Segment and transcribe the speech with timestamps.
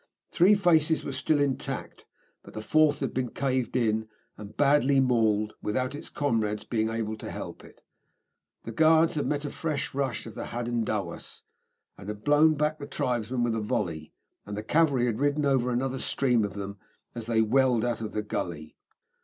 [0.31, 2.07] Three faces were still intact,
[2.41, 7.15] but the fourth had been caved in, and badly mauled, without its comrades being able
[7.17, 7.83] to help it.
[8.63, 11.43] The Guards had met a fresh rush of the Hadendowas,
[11.99, 14.11] and had blown back the tribesmen with a volley,
[14.43, 16.79] and the cavalry had ridden over another stream of them,
[17.13, 18.75] as they welled out of the gully.